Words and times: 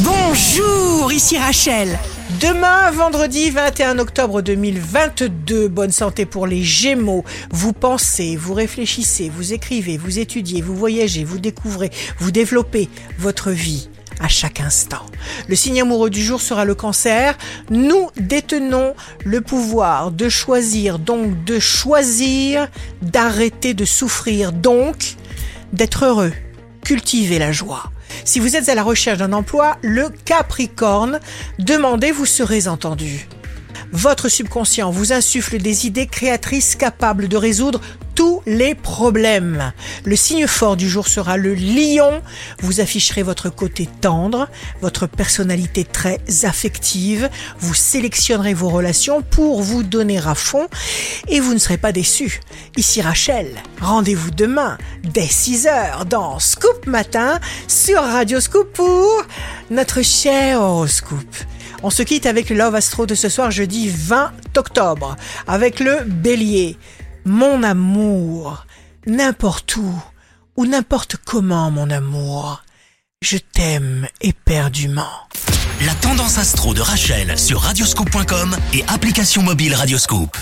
Bonjour, 0.00 1.10
ici 1.10 1.38
Rachel. 1.38 1.98
Demain, 2.38 2.90
vendredi 2.90 3.48
21 3.48 3.98
octobre 3.98 4.42
2022, 4.42 5.68
bonne 5.68 5.90
santé 5.90 6.26
pour 6.26 6.46
les 6.46 6.62
Gémeaux. 6.62 7.24
Vous 7.50 7.72
pensez, 7.72 8.36
vous 8.36 8.52
réfléchissez, 8.52 9.30
vous 9.30 9.54
écrivez, 9.54 9.96
vous 9.96 10.18
étudiez, 10.18 10.60
vous 10.60 10.76
voyagez, 10.76 11.24
vous 11.24 11.38
découvrez, 11.38 11.90
vous 12.18 12.30
développez 12.30 12.90
votre 13.18 13.50
vie 13.52 13.88
à 14.20 14.28
chaque 14.28 14.60
instant. 14.60 15.06
Le 15.48 15.56
signe 15.56 15.80
amoureux 15.80 16.10
du 16.10 16.22
jour 16.22 16.42
sera 16.42 16.66
le 16.66 16.74
cancer. 16.74 17.38
Nous 17.70 18.10
détenons 18.18 18.94
le 19.24 19.40
pouvoir 19.40 20.10
de 20.10 20.28
choisir, 20.28 20.98
donc 20.98 21.42
de 21.44 21.58
choisir 21.58 22.68
d'arrêter 23.00 23.72
de 23.72 23.86
souffrir, 23.86 24.52
donc 24.52 25.16
d'être 25.72 26.04
heureux, 26.04 26.32
cultiver 26.82 27.38
la 27.38 27.52
joie. 27.52 27.90
Si 28.26 28.40
vous 28.40 28.56
êtes 28.56 28.68
à 28.68 28.74
la 28.74 28.82
recherche 28.82 29.18
d'un 29.18 29.32
emploi, 29.32 29.78
le 29.82 30.08
Capricorne, 30.24 31.20
demandez, 31.60 32.10
vous 32.10 32.26
serez 32.26 32.66
entendu. 32.66 33.28
Votre 33.92 34.28
subconscient 34.28 34.90
vous 34.90 35.12
insuffle 35.12 35.58
des 35.58 35.86
idées 35.86 36.08
créatrices 36.08 36.74
capables 36.74 37.28
de 37.28 37.36
résoudre 37.36 37.80
tous 38.16 38.42
les 38.46 38.74
problèmes. 38.74 39.72
Le 40.04 40.16
signe 40.16 40.46
fort 40.46 40.76
du 40.76 40.88
jour 40.88 41.06
sera 41.06 41.36
le 41.36 41.54
lion. 41.54 42.22
Vous 42.60 42.80
afficherez 42.80 43.22
votre 43.22 43.50
côté 43.50 43.86
tendre, 44.00 44.48
votre 44.80 45.06
personnalité 45.06 45.84
très 45.84 46.18
affective. 46.42 47.28
Vous 47.60 47.74
sélectionnerez 47.74 48.54
vos 48.54 48.70
relations 48.70 49.22
pour 49.22 49.62
vous 49.62 49.82
donner 49.82 50.18
à 50.18 50.34
fond 50.34 50.66
et 51.28 51.40
vous 51.40 51.52
ne 51.52 51.58
serez 51.58 51.76
pas 51.76 51.92
déçu. 51.92 52.40
Ici 52.76 53.02
Rachel, 53.02 53.48
rendez-vous 53.80 54.30
demain 54.30 54.78
dès 55.04 55.26
6h 55.26 56.06
dans 56.06 56.38
Scoop 56.38 56.86
Matin 56.86 57.38
sur 57.68 58.02
Radio 58.02 58.40
Scoop 58.40 58.72
pour 58.72 59.22
notre 59.70 60.02
cher 60.02 60.62
horoscope. 60.62 61.36
On 61.82 61.90
se 61.90 62.02
quitte 62.02 62.24
avec 62.24 62.48
Love 62.48 62.74
Astro 62.74 63.04
de 63.04 63.14
ce 63.14 63.28
soir 63.28 63.50
jeudi 63.50 63.90
20 63.90 64.32
octobre 64.56 65.16
avec 65.46 65.80
le 65.80 66.04
bélier. 66.06 66.78
Mon 67.26 67.64
amour, 67.64 68.66
n'importe 69.04 69.74
où 69.78 70.02
ou 70.56 70.64
n'importe 70.64 71.16
comment 71.16 71.72
mon 71.72 71.90
amour, 71.90 72.62
je 73.20 73.36
t'aime 73.36 74.06
éperdument. 74.20 75.10
La 75.84 75.94
tendance 75.96 76.38
astro 76.38 76.72
de 76.72 76.80
Rachel 76.80 77.36
sur 77.36 77.62
radioscope.com 77.62 78.56
et 78.74 78.84
application 78.86 79.42
mobile 79.42 79.74
Radioscope. 79.74 80.36